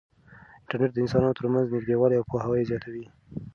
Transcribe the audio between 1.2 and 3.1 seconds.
ترمنځ نږدېوالی او پوهاوی زیاتوي.